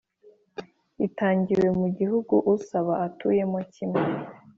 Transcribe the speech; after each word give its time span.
itangiwe 1.07 1.67
mu 1.79 1.87
gihugu 1.97 2.35
usaba 2.55 2.93
atuyemo 3.05 3.59
kimwe 3.73 4.01